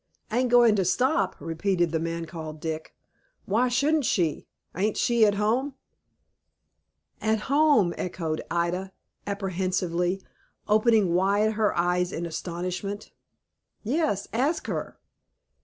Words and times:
"Ain't 0.31 0.49
going 0.49 0.75
to 0.77 0.83
stop!" 0.83 1.35
repeated 1.39 1.91
the 1.91 1.99
man 1.99 2.25
called 2.25 2.59
Dick. 2.59 2.95
"Why 3.45 3.67
shouldn't 3.67 4.05
she? 4.05 4.47
Ain't 4.75 4.97
she 4.97 5.27
at 5.27 5.35
home?" 5.35 5.75
"At 7.21 7.41
home!" 7.53 7.93
echoed 7.99 8.41
Ida, 8.49 8.93
apprehensively, 9.27 10.23
opening 10.67 11.13
wide 11.13 11.51
her 11.53 11.77
eyes 11.77 12.11
in 12.11 12.25
astonishment. 12.25 13.11
"Yes, 13.83 14.27
ask 14.33 14.65
her." 14.65 14.97